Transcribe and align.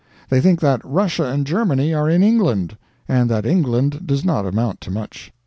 They 0.29 0.41
think 0.41 0.59
that 0.61 0.81
Russia 0.83 1.25
and 1.31 1.45
Germany 1.45 1.93
are 1.93 2.09
in 2.09 2.23
England, 2.23 2.75
and 3.07 3.29
that 3.29 3.45
England 3.45 4.07
does 4.07 4.25
not 4.25 4.47
amount 4.47 4.81
to 4.81 4.89
much. 4.89 5.31